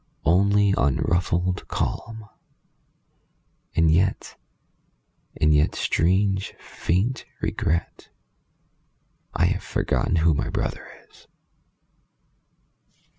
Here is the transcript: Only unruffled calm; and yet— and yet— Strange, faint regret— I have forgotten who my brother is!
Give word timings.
Only 0.25 0.73
unruffled 0.75 1.67
calm; 1.67 2.27
and 3.75 3.91
yet— 3.91 4.35
and 5.39 5.53
yet— 5.53 5.75
Strange, 5.75 6.55
faint 6.57 7.25
regret— 7.39 8.09
I 9.35 9.45
have 9.45 9.61
forgotten 9.61 10.15
who 10.15 10.33
my 10.33 10.49
brother 10.49 10.87
is! 11.07 11.27